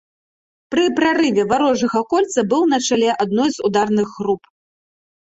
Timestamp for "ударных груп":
3.71-4.41